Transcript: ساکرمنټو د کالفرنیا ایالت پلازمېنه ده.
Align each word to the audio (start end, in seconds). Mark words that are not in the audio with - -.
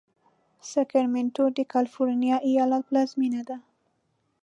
ساکرمنټو 0.71 1.45
د 1.57 1.59
کالفرنیا 1.73 2.37
ایالت 2.49 2.83
پلازمېنه 2.89 3.41
ده. 3.49 3.57